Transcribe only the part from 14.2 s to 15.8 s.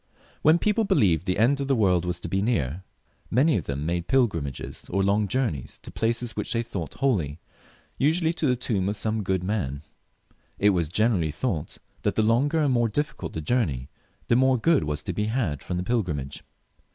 the more good was to be had from